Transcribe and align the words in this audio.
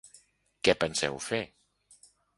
Què 0.67 0.75
penseu 0.85 1.19
fer?. 1.27 1.43